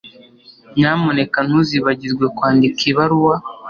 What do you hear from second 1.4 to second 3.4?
ntuzibagirwe kwandika ibaruwa